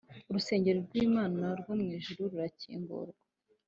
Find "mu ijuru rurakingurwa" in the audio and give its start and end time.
1.79-3.17